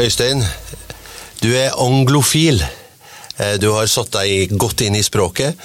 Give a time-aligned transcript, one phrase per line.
[0.00, 0.40] Øystein,
[1.42, 2.62] du er anglofil.
[3.38, 5.58] Eh, Du har satt deg godt inn i språket.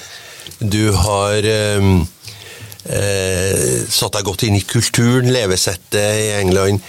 [0.60, 1.46] Du har
[1.78, 2.02] um,
[2.84, 6.84] eh, satt deg godt inn i kulturen, levesettet i England.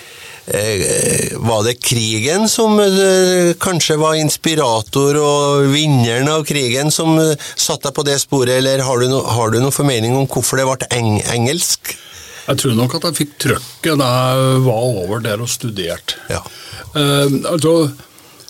[0.47, 7.35] Eh, var det krigen som eh, kanskje var inspirator og vinneren av krigen som eh,
[7.55, 10.59] satte deg på det sporet, eller har du, no, har du noen formening om hvorfor
[10.59, 11.95] det ble eng engelsk?
[12.47, 16.19] Jeg tror nok at jeg fikk trøkket da jeg var over der og studerte.
[16.31, 16.43] Ja.
[16.95, 17.89] Eh, altså,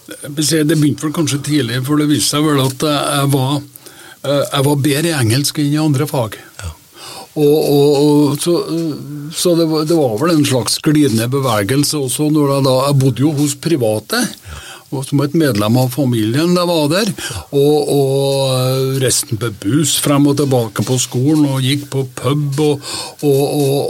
[0.07, 3.57] Det begynte vel kanskje tidlig, for det viste seg vel at jeg var,
[4.23, 6.37] eh, jeg var bedre i engelsk enn i andre fag.
[7.37, 8.53] Og, og, og, så
[9.35, 12.97] så det, var, det var vel en slags glidende bevegelse også når jeg da Jeg
[13.03, 14.21] bodde jo hos private.
[14.95, 17.11] Og som et medlem av familien da var der.
[17.51, 22.93] Og, og resten på buss frem og tilbake på skolen, og gikk på pub og,
[23.27, 23.41] og,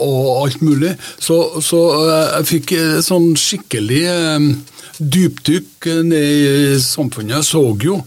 [0.08, 0.95] og, alt mulig.
[1.20, 4.50] Så, så jeg fikk eh, sånn skikkelig eh,
[4.98, 7.40] dypdykk ned i samfunnet.
[7.40, 8.02] Jeg så jo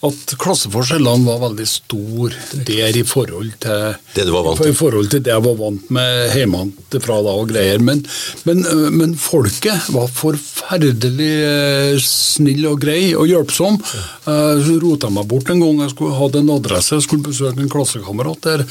[0.00, 4.72] at klasseforskjellene var veldig store der i forhold til Det du var vant til.
[4.72, 7.82] I forhold til det jeg var vant med hjemmefra da og greier.
[7.84, 8.00] Men,
[8.48, 13.76] men, øh, men folket var forferdelig øh, snill og grei og hjelpsom.
[14.24, 15.84] Jeg rota meg bort en gang.
[15.84, 18.64] Jeg skulle hadde en adresse, jeg skulle besøke en klassekamerat der.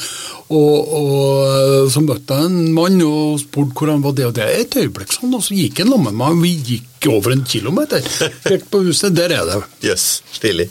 [0.50, 4.48] Og, og så møtte jeg en mann og spurte hvor han var det og det.
[4.64, 6.40] Et øyeblikk sånn, og så gikk han sammen med meg.
[6.42, 8.02] Vi gikk over en kilometer.
[8.48, 9.60] helt på huset, der er det.
[9.86, 10.66] Jøss, stilig.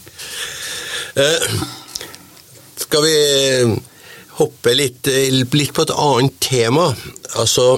[1.19, 1.47] Eh,
[2.83, 3.15] skal vi
[4.41, 6.89] hoppe litt, litt på et annet tema?
[7.39, 7.71] Altså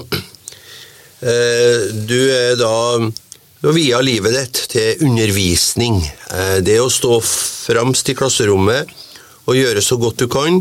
[1.22, 6.02] eh, Du er da Du har via livet ditt til undervisning.
[6.34, 8.90] Eh, det å stå fremst i klasserommet
[9.46, 10.60] og gjøre så godt du kan,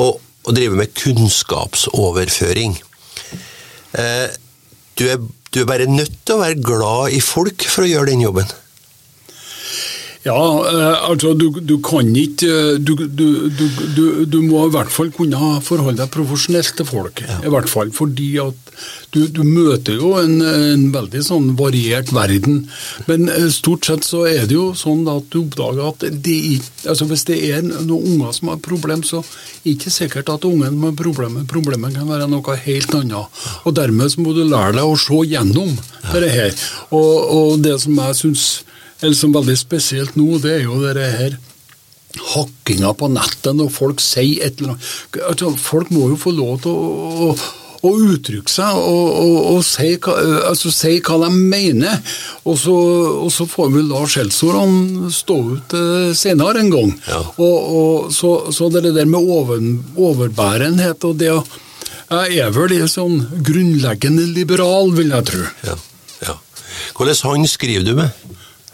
[0.00, 2.76] og, og drive med kunnskapsoverføring.
[3.98, 4.28] Eh,
[4.98, 5.22] du er,
[5.54, 8.50] du er bare nødt til å være glad i folk for å gjøre den jobben.
[10.24, 13.64] Ja, eh, altså du, du kan ikke eh, du, du, du,
[13.96, 17.20] du, du må i hvert fall kunne forholde deg profesjonelt til folk.
[17.44, 18.72] I hvert fall fordi at
[19.12, 22.64] du, du møter jo en, en veldig sånn variert verden.
[23.10, 26.40] Men eh, stort sett så er det jo sånn at du oppdager at de,
[26.88, 30.48] altså Hvis det er noen unger som har problem, så er det ikke sikkert at
[30.48, 33.44] ungen med problemet Problemet kan være noe helt annet.
[33.68, 35.76] Og dermed så må du lære deg å se gjennom
[36.12, 36.62] dette her.
[36.96, 38.46] Og, og det som jeg syns
[39.00, 41.40] eller som veldig spesielt nå, det er jo det her
[42.34, 45.20] hakkinga på nettet når folk sier et eller annet.
[45.30, 47.28] Altså, folk må jo få lov til å, å,
[47.84, 50.14] å uttrykke seg og, og, og si, hva,
[50.50, 52.14] altså, si hva de mener.
[52.44, 52.76] Og så,
[53.24, 56.94] og så får vi la skjellsordene stå ut eh, senere en gang.
[57.08, 57.22] Ja.
[58.14, 59.62] Så, så det der med over,
[59.96, 61.44] overbærenhet og det å
[62.14, 65.44] Jeg er vel en sånn grunnleggende liberal, vil jeg tro.
[65.64, 65.74] Ja,
[66.22, 66.34] ja.
[66.94, 68.12] Hvordan hånd skriver du med?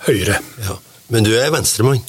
[0.06, 0.38] Høyre.
[0.65, 0.78] Ja.
[1.11, 2.00] Men du er venstremann.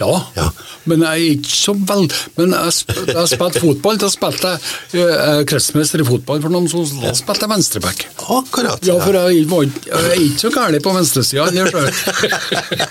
[0.00, 0.46] Ja, Ja.
[0.88, 2.06] men jeg er ikke så vel
[2.38, 3.98] Men jeg, sp jeg har spilt fotball.
[4.00, 4.52] Da spilte
[4.94, 8.04] jeg eh, kretsmester i fotball for noen som da spilte jeg venstreback.
[8.32, 8.80] Akkurat.
[8.88, 11.50] Ja, for jeg, var, jeg er ikke så gæren på venstresida.
[11.52, 11.92] det jeg.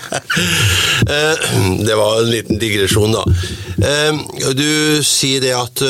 [1.10, 1.36] Eh,
[1.86, 3.24] Det var en liten digresjon, da.
[3.82, 5.82] Eh, Du sier det at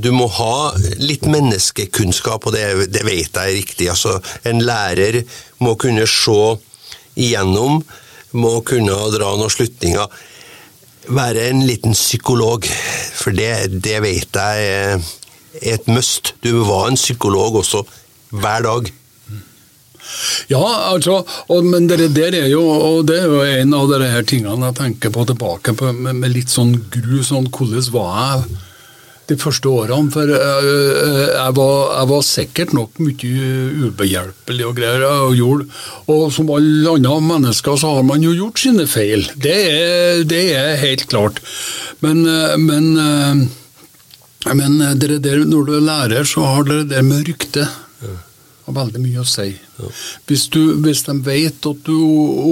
[0.00, 3.88] du må ha litt menneskekunnskap, og det, det vet jeg er riktig.
[3.92, 4.16] Altså,
[4.48, 5.22] en lærer
[5.60, 6.38] må kunne se
[7.16, 7.82] igjennom,
[8.34, 10.08] må kunne dra noen slutninger.
[11.14, 12.66] Være en liten psykolog,
[13.18, 16.34] for det, det vet jeg er et must.
[16.42, 17.84] Du var en psykolog også,
[18.34, 18.92] hver dag.
[20.50, 24.10] Ja, altså, og, men det der er jo og det er jo en av de
[24.28, 27.22] tingene jeg tenker på tilbake på med, med litt sånn gru.
[27.24, 28.58] sånn Hvordan var jeg
[29.28, 30.12] de første årene?
[30.12, 35.04] For øh, øh, jeg, var, jeg var sikkert nok mye ubehjelpelig og greier.
[35.08, 35.68] Og, gjorde,
[36.06, 39.26] og som alle andre mennesker så har man jo gjort sine feil.
[39.34, 41.40] Det er, det er helt klart.
[42.04, 42.26] Men,
[42.60, 43.50] men
[44.44, 47.64] men dere der, når du er lærer, så har dere det med rykte
[48.64, 49.50] har veldig mye å si.
[50.28, 51.96] Hvis, du, hvis de vet at du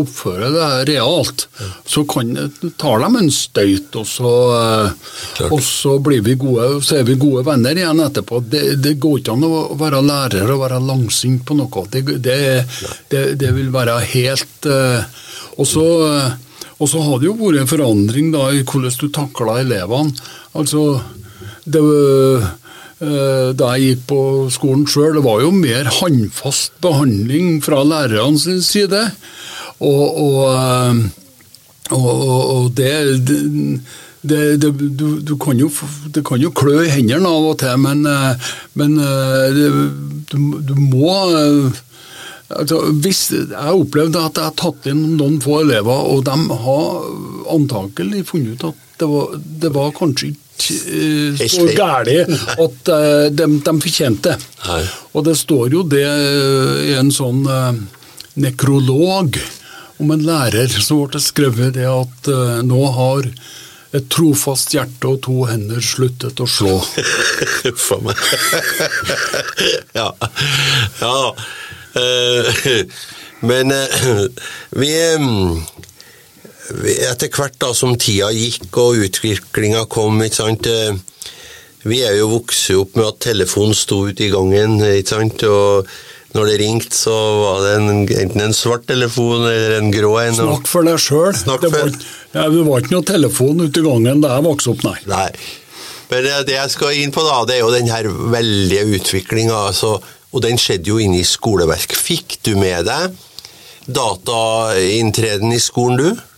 [0.01, 1.47] oppfører deg realt,
[1.89, 2.35] så kan,
[2.81, 7.19] tar de en støyt, og så, eh, og så blir vi gode, så er vi
[7.21, 8.43] gode venner igjen etterpå.
[8.53, 11.87] Det, det går ikke an å være lærer og være langsint på noe.
[11.93, 12.39] Det, det,
[13.13, 15.21] det, det vil være helt eh,
[15.61, 15.85] Og så
[16.83, 20.17] og så har det jo vært en forandring da i hvordan du takler elevene.
[20.59, 20.81] Altså,
[21.63, 21.83] det,
[23.03, 24.19] da jeg gikk på
[24.55, 29.01] skolen sjøl, det var jo mer håndfast behandling fra lærerne sin side.
[29.83, 31.01] Og, og, eh,
[31.91, 32.23] og,
[32.55, 32.93] og, det,
[33.27, 33.39] det,
[34.63, 35.71] det, du, du kan jo,
[36.15, 39.63] det kan jo klø i hendene av og til, men, eh, men eh,
[40.31, 41.81] du, du må eh,
[42.55, 46.87] altså, hvis, Jeg opplevde at jeg har tatt inn noen få elever, og de har
[47.53, 49.37] antakelig funnet ut at det var,
[49.75, 52.13] var kanskje ikke eh, så galt
[52.53, 54.37] at uh, de, de fortjente.
[54.67, 54.83] Nei.
[55.13, 57.73] Og det står jo det i en sånn uh,
[58.41, 59.41] nekrolog
[60.03, 63.29] om en lærer som ble skrevet det at uh, nå har
[63.93, 66.79] et trofast hjerte og to hender sluttet å slå.
[67.65, 68.23] Huff a meg.
[69.99, 70.09] ja.
[71.03, 71.17] ja.
[71.93, 72.63] Uh,
[73.49, 74.25] men uh,
[74.81, 75.82] vi, eh, vi
[76.71, 80.95] Etter hvert da som tida gikk og utviklinga kom, ikke sant eh,
[81.83, 85.43] Vi er jo vokst opp med at telefonen sto ute i gangen, ikke sant.
[85.43, 85.89] Og
[86.37, 90.39] når det ringte, så var det en, enten en svart telefon eller en grå en.
[90.39, 91.35] Snakk for deg sjøl.
[91.35, 94.87] Det, var ja, det var ikke noe telefon ute i gangen da jeg vokste opp,
[94.87, 94.97] nei.
[95.11, 95.29] Nei.
[96.13, 99.59] Men det, det jeg skal inn på, da, det er jo den her veldige utviklinga.
[99.73, 99.97] Altså,
[100.33, 101.99] og den skjedde jo inne i skoleverk.
[101.99, 103.19] Fikk du med deg
[103.91, 106.32] datainntreden i skolen, du?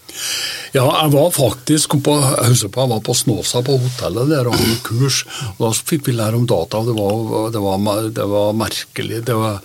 [0.75, 4.51] Ja, jeg var faktisk på, jeg husker på, jeg var på Snåsa på hotellet der
[4.51, 5.21] og hadde kurs.
[5.57, 6.81] og Da fikk vi lære om data.
[6.83, 9.23] og Det var, det var, det var merkelig.
[9.27, 9.61] Det var,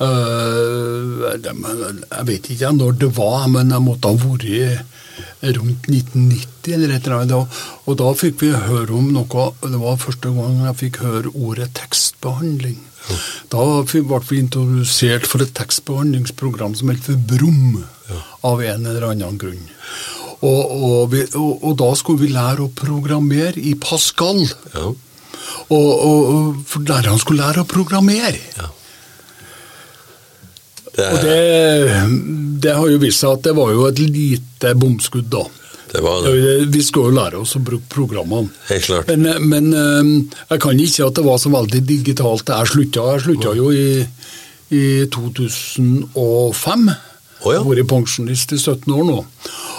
[0.00, 4.93] øh, det, jeg vet ikke når det var, men jeg måtte ha vært
[5.42, 7.60] rundt 1990 eller et eller annet.
[7.84, 11.70] Og, da fikk vi høre om noe Det var første gang jeg fikk høre ordet
[11.78, 12.80] tekstbehandling.
[13.52, 17.84] Da ble vi introdusert for et tekstbehandlingsprogram som het for Brum,
[18.44, 19.66] av en eller annen grunn.
[20.44, 24.42] Og, og, vi, og, og da skulle vi lære å programmere i Pascal.
[24.74, 24.90] Ja.
[25.72, 28.40] Og, og, og for lærerne skulle lære å programmere.
[28.58, 28.72] ja.
[30.94, 31.38] Det, Og det,
[32.62, 35.42] det har jo vist seg at det var jo et lite bomskudd, da.
[35.90, 36.34] det var det.
[36.74, 38.52] Vi skal jo lære oss å bruke programmene.
[38.70, 39.10] Helt klart.
[39.10, 40.12] Men, men eh,
[40.52, 42.54] jeg kan ikke si at det var så veldig digitalt.
[42.54, 44.04] Jeg slutta, jeg slutta jo i,
[44.70, 46.88] i 2005.
[47.44, 47.58] Oh, ja.
[47.58, 49.20] Jeg har vært pensjonist i 17 år nå.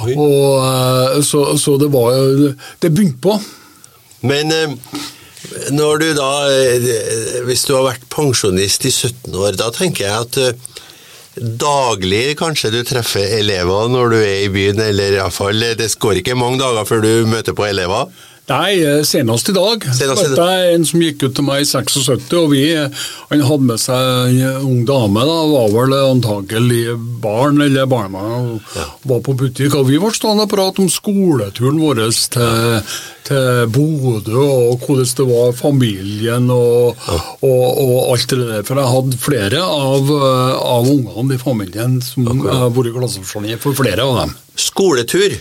[0.05, 0.13] Oi.
[0.13, 2.13] Og, eh, så, så det var
[2.83, 3.39] Det begynte på.
[4.27, 4.75] Men eh,
[5.73, 10.27] når du da eh, Hvis du har vært pensjonist i 17 år, da tenker jeg
[10.27, 10.73] at
[11.35, 16.37] daglig kanskje du treffer elever når du er i byen, eller iallfall Det går ikke
[16.39, 18.07] mange dager før du møter på elever.
[18.45, 19.81] Nei, eh, senest i dag.
[19.89, 20.43] Senest i Møtte
[20.75, 24.35] en som gikk ut til meg i 76, og vi, eh, han hadde med seg
[24.37, 25.23] en ung dame.
[25.25, 26.83] da, Var vel antakelig
[27.23, 28.61] barn eller barnebarn, og
[29.09, 29.73] var på butikk.
[29.79, 32.03] Og vi var stående og prate om skoleturen vår
[32.35, 32.83] til,
[33.25, 36.95] til Bodø, og hvordan det var familien og,
[37.41, 38.61] og, og alt det der.
[38.69, 43.73] For jeg hadde flere av, eh, av ungene i familien som har vært klasseforstander for
[43.73, 44.37] flere av dem.
[44.55, 45.33] Skoletur.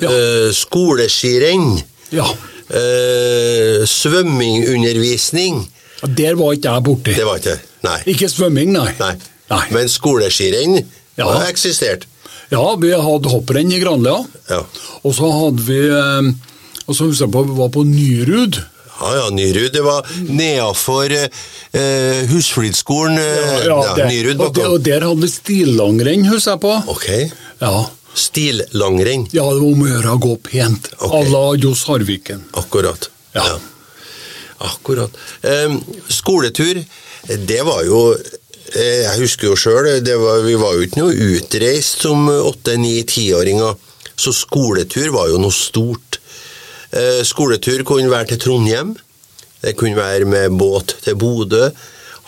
[0.00, 0.08] Ja.
[0.08, 1.82] eh, skoleskirenn.
[2.12, 2.26] Ja,
[2.74, 5.64] eh, svømmingundervisning.
[6.16, 7.14] Der var ikke jeg borti.
[7.16, 7.96] Det var ikke Nei.
[8.12, 8.90] Ikke svømming, nei.
[9.00, 9.14] Nei.
[9.50, 9.62] Nei.
[9.72, 10.82] Men skoleskirenn
[11.16, 11.24] Ja.
[11.32, 12.04] har eksistert.
[12.52, 14.18] Ja, vi hadde hopprenn i Granlia.
[14.50, 14.62] Ja.
[15.04, 16.32] Og så hadde vi eh,
[16.88, 18.58] Og så husker jeg på vi var på Nyrud.
[19.00, 19.70] Ja, ja, Nyrud.
[19.72, 23.16] Det var nedafor eh, Husflidskolen.
[23.18, 26.74] Eh, ja, det- Nyrud og, og der hadde vi stillangrenn, husker jeg på.
[26.88, 27.08] Ok.
[27.62, 27.86] Ja.
[28.14, 29.28] Stillangrenn.
[29.32, 30.90] ja, det var om å gjøre å gå pent.
[30.98, 31.14] Ok.
[31.14, 32.44] À la Johs Harviken.
[32.58, 33.10] Akkurat.
[33.36, 33.58] Ja.
[34.58, 35.14] Akkurat.
[35.42, 35.76] Eh,
[36.08, 36.82] skoletur,
[37.28, 38.00] det var jo
[38.74, 39.88] eh, Jeg husker jo sjøl,
[40.44, 43.78] vi var jo ikke noe utreist som åtte-, ni-, tiåringer.
[44.20, 46.20] Så skoletur var jo noe stort.
[46.90, 48.92] Eh, skoletur kunne være til Trondheim.
[49.62, 51.70] Det kunne være med båt til Bodø.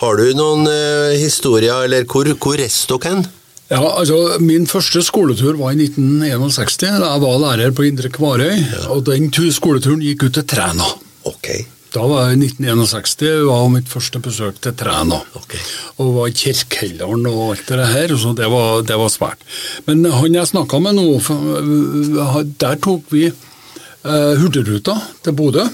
[0.01, 3.25] Har du noen eh, historier, eller hvor, hvor reiste dere hen?
[3.71, 6.77] Ja, altså Min første skoletur var i 1961.
[6.99, 8.59] da Jeg var lærer på Indre Kvarøy.
[8.93, 10.83] Og den skoleturen gikk ut til Træna.
[11.25, 11.47] Ok.
[11.93, 15.19] Da var jeg i 1961, var mitt første besøk til Træna.
[15.37, 15.53] Ok.
[16.01, 19.37] Og var i Kirkeldalen og alt det her, så det var, det var svært.
[19.85, 25.67] Men han jeg snakka med nå, øh, der tok vi eh, Hurtigruta til Bodø.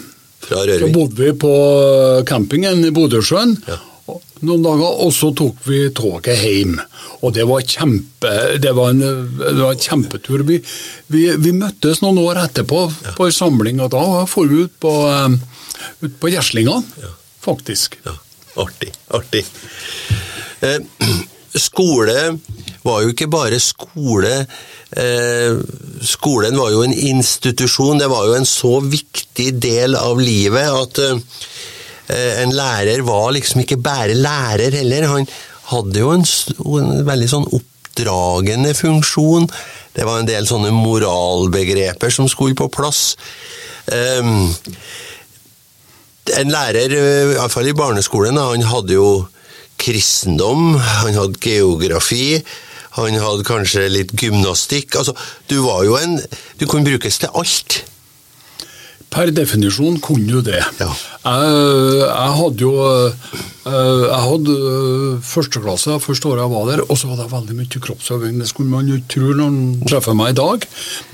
[0.43, 0.93] Fra Så Rørvik.
[0.93, 1.53] bodde vi på
[2.27, 3.57] campingen i Bodøsjøen.
[3.67, 3.79] Ja.
[4.45, 6.77] Noen dager, og så tok vi toget hjem.
[7.25, 9.01] Og det var kjempe, det var en,
[9.39, 10.45] det var en kjempetur.
[10.47, 10.61] Vi,
[11.11, 12.85] vi, vi møttes noen år etterpå
[13.17, 16.79] på en samling, og da for vi ut på, eh, ut på Gjeslinga,
[17.43, 17.99] faktisk.
[18.07, 18.15] Ja,
[18.63, 19.43] artig, artig.
[20.63, 20.79] Eh,
[21.67, 22.17] skole
[22.85, 24.45] var jo ikke bare skole.
[24.89, 25.59] Eh,
[26.07, 31.03] skolen var jo en institusjon, det var jo en så viktig del av livet at
[31.03, 31.19] eh,
[32.09, 35.07] en lærer var liksom ikke bare lærer heller.
[35.11, 35.27] Han
[35.69, 36.25] hadde jo en,
[36.81, 39.49] en veldig sånn oppdragende funksjon.
[39.95, 43.13] Det var en del sånne moralbegreper som skulle på plass.
[43.89, 44.49] Um,
[46.37, 49.11] en lærer, iallfall i hvert fall i barneskolen, han hadde jo
[49.79, 52.39] kristendom, han hadde geografi,
[52.97, 54.97] han hadde kanskje litt gymnastikk.
[54.99, 55.15] Altså,
[55.49, 56.19] du var jo en
[56.59, 57.83] Du kunne brukes til alt.
[59.09, 60.61] Per definisjon kunne jo det.
[60.77, 60.89] Ja.
[61.19, 61.53] Jeg,
[62.05, 63.31] jeg hadde jo eh,
[63.65, 64.57] Jeg hadde
[65.19, 68.37] første førsteklasse første året jeg var der, og så hadde jeg veldig mye kroppsøving.
[68.41, 70.67] Det skulle man jo tro når man treffer meg i dag.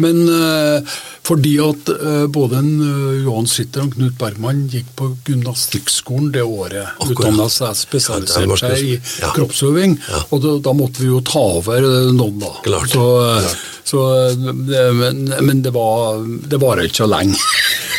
[0.03, 5.07] Men eh, fordi at eh, både en, eh, Johan Sitter og Knut Bergman gikk på
[5.25, 7.15] gymnastikkskolen det året, Akkurat.
[7.15, 8.91] utdanna seg, spesialiserte seg i
[9.23, 9.31] Ja.
[9.33, 10.19] kroppsøving, Ja.
[10.29, 12.51] og da, da måtte vi jo ta over eh, noen, da.
[12.67, 12.93] Klart.
[12.93, 13.07] Så,
[13.41, 13.57] Klart.
[13.89, 14.03] så,
[14.37, 17.41] men, men det var det varer ikke så lenge,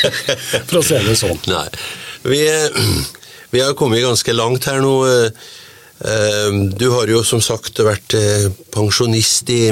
[0.68, 1.42] for å si det sånn.
[1.50, 1.66] Nei.
[2.30, 2.40] Vi,
[3.56, 4.94] vi har kommet ganske langt her nå.
[6.76, 8.12] Du har jo som sagt vært
[8.74, 9.70] pensjonist i,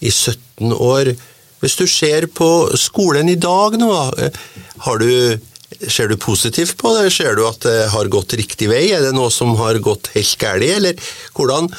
[0.00, 1.10] i 17 år.
[1.64, 3.90] Hvis du ser på skolen i dag nå,
[4.20, 4.40] eh,
[4.84, 5.38] har du,
[5.88, 7.08] ser du positivt på det?
[7.14, 8.90] Ser du at det har gått riktig vei?
[8.92, 11.00] Er det noe som har gått helt galt, eller
[11.32, 11.72] hvordan?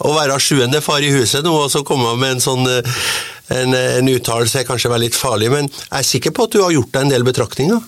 [0.00, 3.00] Å være sjuende far i huset nå og så komme med en sånn eh,
[3.52, 6.62] en, en uttalelse er kanskje være litt farlig, men jeg er sikker på at du
[6.62, 7.80] har gjort deg en del betraktninger?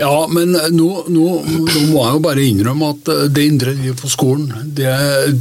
[0.00, 4.00] Ja, men nå, nå, nå må jeg jo bare innrømme at eh, det indre livet
[4.00, 4.92] på skolen, det,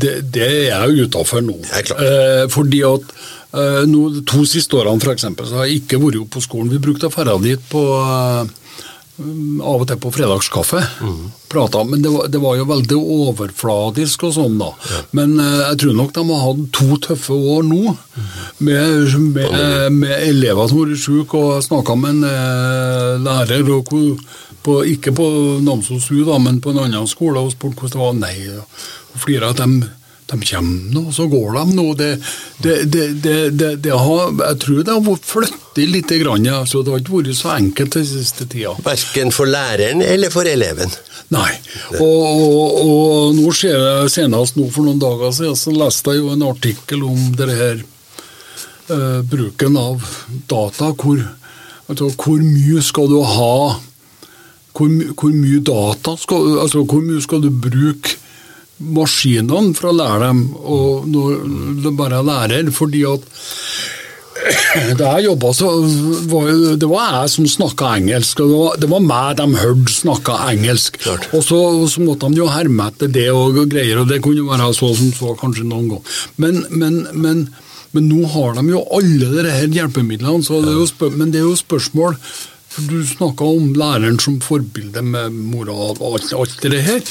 [0.02, 1.56] det, det er jeg utafor nå.
[1.64, 2.04] Det er klart.
[2.04, 6.20] Eh, fordi at eh, de to siste årene for eksempel, så har jeg ikke vært
[6.22, 6.70] oppe på skolen.
[6.70, 8.56] Vi brukte å dra dit på eh,
[9.20, 10.79] av og til på fredagskaffe.
[11.50, 14.70] Prata, men det var, det var jo veldig overfladisk og sånn, da.
[15.18, 17.96] Men eh, jeg tror nok de har hatt to tøffe år nå,
[18.63, 23.89] med, med, med elever som har vært syke, og snakka med en eh, lærer og
[23.91, 24.22] hvor-
[24.60, 25.25] på, ikke på
[25.63, 28.18] Namsos U, da, men på en annen skole, og spurte hvordan det var.
[28.20, 28.58] Nei,
[29.15, 29.88] og flira at de
[30.29, 31.93] de kommer nå, så går de nå.
[31.98, 32.09] Det,
[32.62, 32.75] det,
[33.24, 36.12] det, det, har, jeg tror det har flyttet litt.
[36.21, 36.63] Grann, ja.
[36.65, 38.75] så det har ikke vært så enkelt den siste tida.
[38.86, 40.91] Verken for læreren eller for eleven.
[41.33, 41.51] Nei.
[42.00, 46.24] Og, og, og nå ser jeg senest nå for noen dager siden, så leste jeg
[46.24, 50.07] jo en artikkel om det her eh, bruken av
[50.50, 50.93] data.
[50.93, 51.21] Hvor,
[51.88, 53.53] altså, hvor mye skal du ha
[54.79, 58.17] hvor, hvor mye data skal, altså, hvor mye skal du bruke
[58.79, 61.39] maskinene for å lære dem, og når
[61.83, 63.25] de bare er lærer, fordi at
[65.00, 65.69] da jeg jobba, så
[66.31, 68.39] var det var jeg som snakka engelsk.
[68.39, 71.00] og Det var, det var meg de hørte snakka engelsk.
[71.03, 71.27] Klart.
[71.36, 71.59] Og så,
[71.91, 75.12] så måtte de jo herme etter det og greier, og det kunne være så som
[75.15, 76.05] så kanskje noen gang.
[76.39, 77.43] Men, men, men,
[77.95, 81.50] men nå har de jo alle disse hjelpemidlene, så det er jo men det er
[81.50, 82.15] jo spørsmål
[82.70, 87.02] for Du snakka om læreren som forbilde med moral og alt, alt det her.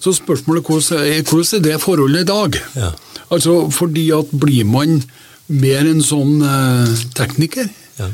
[0.00, 2.60] Så spørsmålet hvordan er hvordan er det forholdet i dag?
[2.76, 2.90] Ja.
[3.32, 5.02] Altså, fordi at blir man
[5.52, 7.68] mer en sånn eh, tekniker?
[8.00, 8.08] Ja.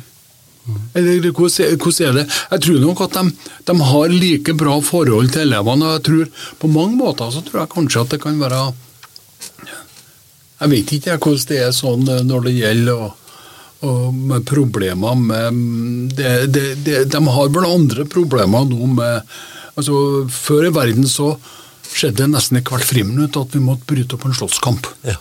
[0.99, 2.27] Eller hvordan er- hvordan er det?
[2.51, 3.33] Jeg tror nok at de,
[3.71, 5.87] de har like bra forhold til elevene.
[5.87, 6.27] og jeg tror
[6.61, 8.75] På mange måter så tror jeg kanskje at det kan være
[10.61, 13.13] Jeg vet ikke jeg hvordan det er sånn eh, når det gjelder å,
[13.87, 19.23] å, med problemer med de, de, De har vel andre problemer nå med
[19.79, 21.37] altså Før i verden så
[21.89, 24.89] skjedde det nesten i hvert friminutt at vi måtte bryte opp en slåsskamp.
[25.09, 25.15] Ja.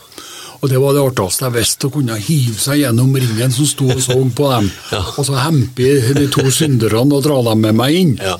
[0.57, 3.87] Og det var det artigste jeg visste, å kunne hive seg gjennom ringen som sto
[3.93, 4.99] og så på dem, Ja.
[5.15, 5.87] og så hempe
[6.17, 8.15] de to synderne og dra dem med meg inn.
[8.19, 8.35] Ja.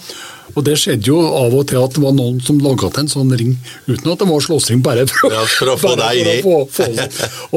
[0.56, 3.12] Og det skjedde jo av og til at det var noen som laga til en
[3.12, 3.56] sånn ring
[3.88, 6.88] uten at det var slåssing, bare for, Ja, for å få deg å få- få.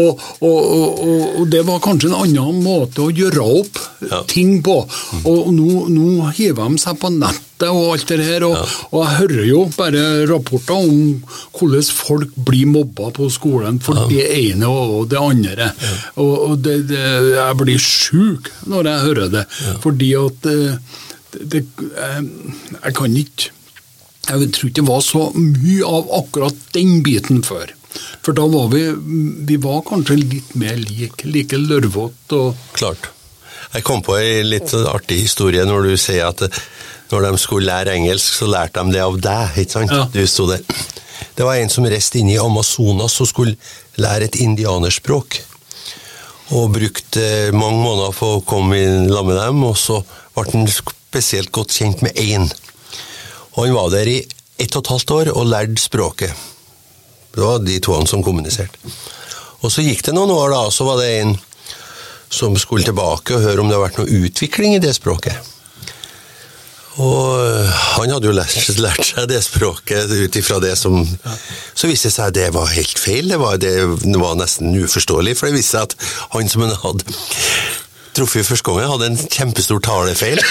[0.00, 1.04] Og, og, og,
[1.40, 3.78] og, det var kanskje en annen måte å gjøre opp
[4.10, 4.22] Ja.
[4.26, 4.78] ting på.
[5.28, 8.56] Og nå, nå hiver de seg på nettet og alt det her, og,
[8.90, 11.20] og jeg hører jo bare rapporter om
[11.58, 15.68] hvordan folk blir mobba på skolen for det ene og det andre.
[16.16, 17.02] Og, og det, det,
[17.36, 19.44] jeg blir sjuk når jeg hører det,
[19.84, 20.80] fordi at eh,
[21.32, 21.64] det, det,
[21.96, 22.20] eh,
[22.84, 23.50] Jeg kan ikke
[24.28, 27.72] Jeg tror ikke det var så mye av akkurat den biten før.
[28.22, 28.84] For da var vi
[29.48, 33.10] Vi var kanskje litt mer like, Like lørvete og Klart.
[33.70, 36.42] Jeg kom på en litt artig historie når du sier at
[37.10, 39.94] når de skulle lære engelsk, så lærte de det av deg, ikke sant?
[39.94, 40.06] Ja.
[40.14, 40.62] Du sto der.
[41.36, 43.56] Det var en som reiste inn i Amazonas og skulle
[44.00, 45.40] lære et indianerspråk.
[46.58, 50.00] Og brukte mange måneder på å komme i lag med dem, og så
[50.34, 50.66] ble han
[51.10, 52.46] spesielt godt kjent med én.
[53.56, 54.18] Og han var der i
[54.60, 56.34] ett og et halvt år og lærte språket.
[57.34, 58.78] Det var de to som kommuniserte.
[59.60, 61.34] Og så gikk det noen år, da, og så var det en
[62.30, 65.34] som skulle tilbake og høre om det har vært noe utvikling i det språket.
[67.00, 71.88] Og øh, han hadde jo lært, lært seg det språket ut ifra det som Så
[71.88, 73.30] viste det seg at det var helt feil.
[73.30, 75.96] Det var, det var nesten uforståelig, for det viste seg at
[76.34, 77.18] han som han hadde
[78.20, 80.38] truffet første gangen, hadde en kjempestor talefeil.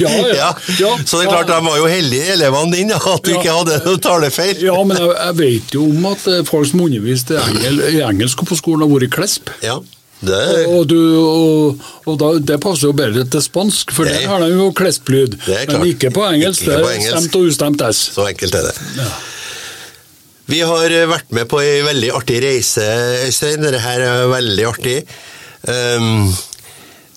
[0.00, 0.90] Ja, ja, ja.
[1.06, 3.40] Så det er klart, de var jo heldige, elevene dine, at du Ja.
[3.40, 4.62] ikke hadde noen talefeil.
[4.62, 8.44] Ja, men jeg, jeg vet jo om at eh, folk som underviste engel, i engelsk
[8.48, 9.52] på skolen, har vært klesp.
[9.64, 9.78] Ja,
[10.24, 10.40] det
[10.72, 14.40] Og, du, og, og da, det passer jo bedre til spansk, for Det- der har
[14.44, 15.36] de jo klesplyd.
[15.68, 16.62] Men ikke på engelsk.
[16.64, 18.04] Ikke det er stemt og ustemt S.
[18.16, 18.74] Så enkelt er det.
[20.52, 22.84] Vi har eh, vært med på ei veldig artig reise,
[23.26, 23.62] Øystein.
[23.64, 24.98] Dette her er veldig artig.
[25.64, 26.32] Um,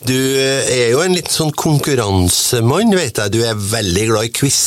[0.08, 3.34] du er jo en litt sånn konkurransemann, vet jeg.
[3.34, 4.62] Du er veldig glad i quiz.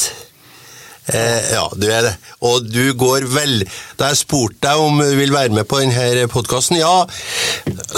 [1.11, 2.13] Eh, ja, du er det.
[2.47, 3.65] Og du går vel
[3.99, 7.03] Da jeg spurte deg om du vil være med på denne podkasten Ja,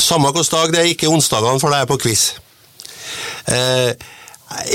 [0.01, 2.23] samme hvilken dag, det er ikke onsdagene, for jeg på quiz.
[3.53, 3.93] Eh,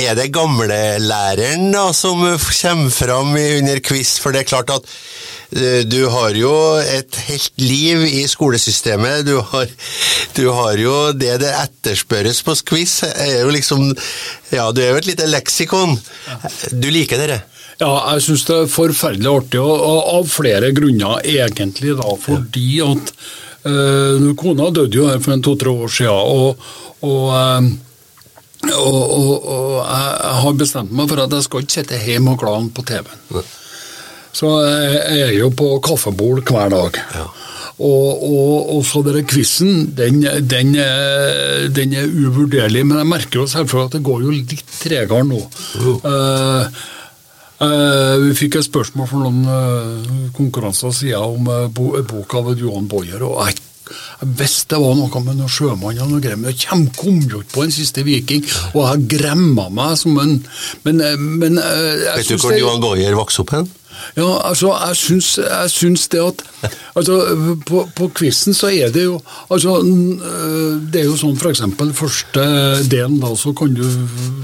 [0.04, 4.18] er det gamlelæreren som kommer fram under quiz?
[4.22, 4.92] For det er klart at eh,
[5.88, 6.52] du har jo
[6.84, 9.26] et helt liv i skolesystemet.
[9.28, 9.70] Du har,
[10.36, 13.94] du har jo det det etterspørres på quiz, er jo liksom
[14.52, 15.96] Ja, du er jo et lite leksikon.
[16.72, 17.42] Du liker dere?
[17.78, 21.94] Ja, jeg syns det er forferdelig artig, og, av flere grunner egentlig.
[22.00, 23.12] da, Fordi at
[23.70, 26.58] øh, Kona døde jo her for en to-tre år siden, og,
[27.06, 27.70] og, øh,
[28.74, 32.42] og, og, og jeg har bestemt meg for at jeg skal ikke sitte hjemme og
[32.42, 33.46] glane på TV-en.
[34.38, 37.00] Så jeg, er jo på kaffebord hver dag.
[37.16, 37.26] Ja.
[37.78, 43.44] Og, og, og så denne quizen, den, den, er- den er uvurderlig, men jeg merker
[43.44, 45.42] jo selvfølgelig at det går jo litt tregere nå.
[45.82, 45.98] Uh.
[46.06, 46.86] Uh,
[47.58, 52.36] Uh, vi fikk et spørsmål for noen uh, konkurranser siden om uh, bo, boka bok
[52.38, 53.77] av Johan Boyer, og jeg, jeg
[54.22, 57.56] visste det var noe med noen sjømann og noe greier, men jeg kom, jo ikke
[57.56, 60.38] på en siste viking, og jeg gremma meg som en
[60.84, 63.70] Men, eh, men eh, jeg Vet du hvor Johan Boyer vokste opp hen?
[64.16, 66.44] ja, altså, jeg syns, jeg syns det at
[66.96, 67.16] altså,
[67.66, 71.64] På, på quizen så er det jo altså, øh, Det er jo sånn f.eks.
[71.98, 72.46] første
[72.92, 73.84] delen, da, så kan du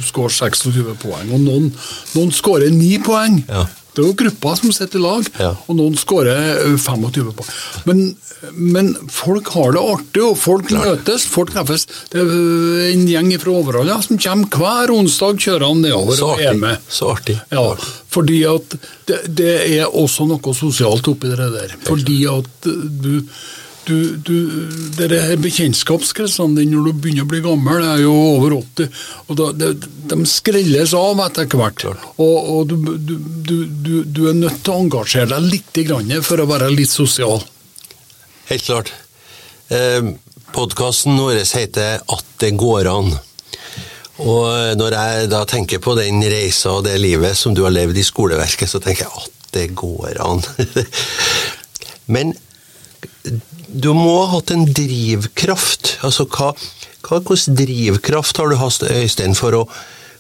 [0.03, 1.32] skåre 26 poeng.
[1.34, 1.69] Og noen,
[2.15, 3.39] noen skårer 9 poeng.
[3.47, 3.65] Ja.
[3.93, 5.51] Det er jo grupper som sitter i lag, Ja.
[5.69, 7.45] og noen skårer øh, 25 på.
[7.86, 8.15] Men,
[8.58, 11.86] men folk har det artig, og folk møtes, folk treffes.
[12.12, 16.32] Det er øh, en gjeng fra Overhalla som kommer hver onsdag, kjører han nedover Så
[16.34, 16.77] og er med.
[16.89, 17.38] Så artig.
[17.53, 17.67] Ja,
[18.13, 18.77] fordi at
[19.10, 21.77] det, det er også noe sosialt oppi det der.
[21.86, 22.69] Fordi at
[23.03, 23.21] du
[23.88, 24.36] du, du,
[24.98, 29.02] det er bekjentskapskretsene dine når du begynner å bli gammel, det er jo over 80,
[29.28, 29.72] og da, det,
[30.12, 31.86] de skrelles av etter hvert.
[32.15, 36.50] Og, og du, du, du er nødt til å engasjere deg litt grann for å
[36.50, 37.43] være litt sosial.
[38.50, 38.93] Helt klart.
[39.74, 40.13] Eh,
[40.54, 43.15] Podkasten vår heter At det går an.
[44.22, 47.98] Og når jeg da tenker på den reisa og det livet som du har levd
[47.98, 50.43] i skoleverket, så tenker jeg at det går an.
[52.13, 52.36] Men
[53.73, 55.97] du må ha hatt en drivkraft.
[56.05, 56.53] Altså, hva,
[57.07, 59.63] hva Hvilken drivkraft har du hatt, Øystein, for å,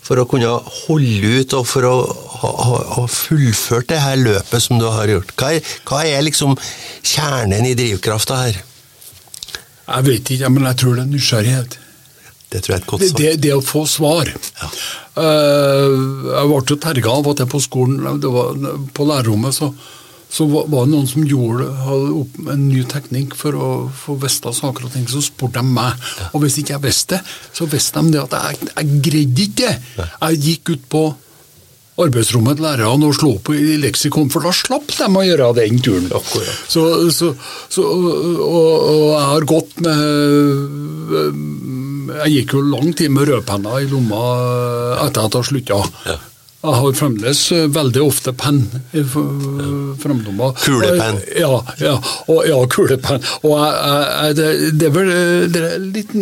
[0.03, 0.49] for å kunne
[0.83, 1.93] holde ut og for å
[2.41, 2.51] ha,
[2.97, 5.31] ha, fullført det her løpet som du har gjort?
[5.39, 6.57] Hva er, hva er liksom
[7.05, 8.59] kjernen i drivkrafta her?
[9.83, 11.79] Jeg vet ikke, men jeg tror det er nysgjerrighet.
[12.53, 13.19] Det tror jeg er et godt svar.
[13.19, 14.29] det, det å få svar.
[14.29, 15.95] Eh,
[16.29, 18.53] jeg ble jo terga av at jeg på skolen det var,
[18.93, 19.71] På lærerrommet så,
[20.33, 24.87] så var det noen som gjorde hadde en ny teknikk for å få vite saker
[24.87, 25.05] og ting.
[25.09, 25.99] Så spurte de meg.
[26.33, 29.59] Og hvis ikke jeg visste det, så visste de det at jeg, jeg greide ikke
[29.61, 29.75] det.
[29.99, 31.03] Jeg gikk ut på
[32.01, 35.77] arbeidsrommet til lærerne og slo på i leksikon, for da slapp de å gjøre den
[35.85, 36.09] turen.
[36.09, 36.65] Akkurat.
[36.65, 36.81] Så,
[37.13, 37.29] så,
[37.69, 39.97] så, og, og jeg har gått med
[42.23, 44.21] Jeg gikk jo lang tid med rødpenna i lomma
[45.05, 45.83] etter at jeg slutta.
[46.09, 46.17] Ja.
[46.63, 48.61] Jeg har fremdeles eh, veldig ofte penn
[48.95, 49.17] i f-
[49.99, 50.53] framlomma.
[50.63, 51.17] Kulepenn.
[51.35, 51.97] Ja, ja,
[52.31, 53.19] og, ja kulepenn.
[53.43, 54.47] Og jeg, jeg, det,
[54.79, 56.13] det er vel eh, det er litt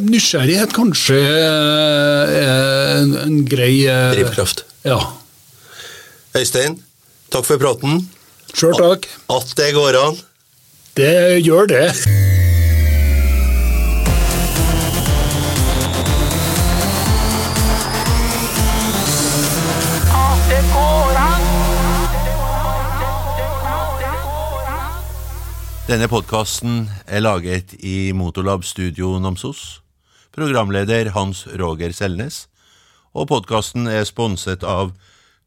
[0.00, 2.32] nysgjerrighet kanskje eh,
[3.02, 4.64] en, en grei eh, Drivkraft.
[4.88, 4.96] Ja.
[6.40, 6.78] Øystein,
[7.28, 8.06] takk for praten.
[8.56, 9.10] Sjøl takk.
[9.32, 10.16] At det går an.
[10.96, 11.12] Det
[11.44, 11.84] gjør det.
[25.82, 29.80] Denne podkasten er laget i Motorlab Studio Namsos.
[30.30, 32.44] Programleder Hans Roger Selnes.
[33.18, 34.92] Og podkasten er sponset av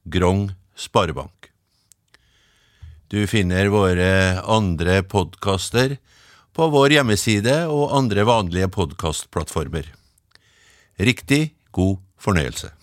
[0.03, 1.47] Grong Sparebank.
[3.07, 5.95] Du finner våre andre podkaster
[6.51, 9.87] på vår hjemmeside og andre vanlige podkastplattformer.
[10.99, 12.74] Riktig god fornøyelse.